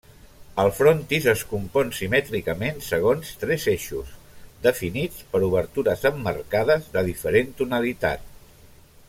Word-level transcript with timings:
El 0.61 0.69
frontis 0.75 1.25
es 1.33 1.43
compon 1.51 1.91
simètricament 1.97 2.81
segons 2.85 3.29
tres 3.43 3.67
eixos, 3.75 4.15
definits 4.65 5.21
per 5.35 5.43
obertures 5.51 6.09
emmarcades 6.13 6.89
de 6.97 7.07
diferent 7.13 7.55
tonalitat. 7.63 8.27